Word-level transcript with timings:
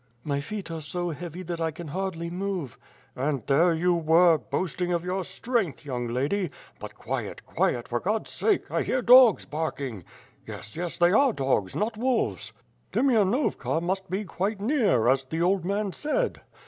"My 0.23 0.41
feet 0.41 0.71
are 0.71 0.81
so 0.81 1.11
heavy 1.11 1.43
that 1.43 1.59
1 1.59 1.73
can 1.73 1.89
hardly 1.89 2.31
move." 2.31 2.79
"And 3.15 3.45
there 3.45 3.71
you 3.71 3.93
were, 3.93 4.39
boasting 4.39 4.91
of 4.91 5.05
your 5.05 5.23
strength, 5.23 5.85
young 5.85 6.07
lady. 6.07 6.49
But 6.79 6.95
quiet, 6.95 7.45
quiet, 7.45 7.87
for 7.87 7.99
God's 7.99 8.31
sake, 8.31 8.71
I 8.71 8.81
hear 8.81 9.03
dogs 9.03 9.45
barking! 9.45 10.03
Yes, 10.47 10.75
yes, 10.75 10.97
they 10.97 11.11
are 11.11 11.33
dogs, 11.33 11.75
not 11.75 11.97
wolves. 11.97 12.51
Demianovka 12.91 13.79
must 13.79 14.09
be 14.09 14.25
quite 14.25 14.59
near, 14.59 15.07
as 15.07 15.25
the 15.25 15.43
old 15.43 15.65
man 15.65 15.93
said. 15.93 16.41